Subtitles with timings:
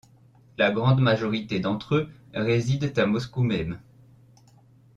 [0.57, 3.79] La grande majorité d'entre eux résident à Moscou même.